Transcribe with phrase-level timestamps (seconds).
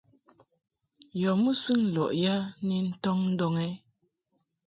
[1.21, 3.67] Yɔ mɨsɨŋ lɔʼ ya ni ntɔŋ ndɔŋ ɛ?